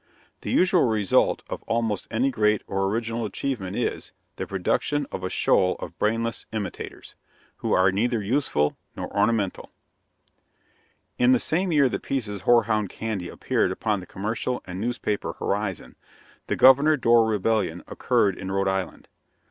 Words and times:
The 0.41 0.49
usual 0.49 0.85
result 0.85 1.43
of 1.47 1.61
almost 1.67 2.07
any 2.09 2.31
great 2.31 2.63
and 2.67 2.75
original 2.75 3.23
achievement 3.23 3.75
is, 3.75 4.13
the 4.37 4.47
production 4.47 5.05
of 5.11 5.23
a 5.23 5.29
shoal 5.29 5.75
of 5.75 5.99
brainless 5.99 6.47
imitators, 6.51 7.13
who 7.57 7.73
are 7.73 7.91
"neither 7.91 8.19
useful 8.19 8.75
nor 8.95 9.15
ornamental." 9.15 9.69
In 11.19 11.33
the 11.33 11.37
same 11.39 11.71
year 11.71 11.87
that 11.87 12.01
Pease's 12.01 12.41
hoarhound 12.41 12.89
candy 12.89 13.29
appeared 13.29 13.71
upon 13.71 13.99
the 13.99 14.07
commercial 14.07 14.63
and 14.65 14.81
newspaper 14.81 15.33
horizon, 15.33 15.95
the 16.47 16.55
"Governor 16.55 16.97
Dorr 16.97 17.27
Rebellion" 17.27 17.83
occurred 17.87 18.35
in 18.35 18.51
Rhode 18.51 18.67
Island. 18.69 19.07